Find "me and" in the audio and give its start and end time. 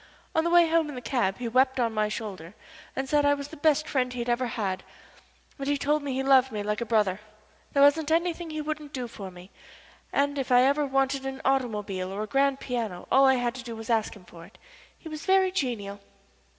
9.29-10.39